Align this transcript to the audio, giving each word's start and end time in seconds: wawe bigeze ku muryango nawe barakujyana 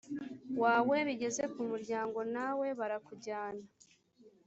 wawe 0.63 0.97
bigeze 1.07 1.43
ku 1.53 1.61
muryango 1.69 2.19
nawe 2.35 2.67
barakujyana 2.79 3.65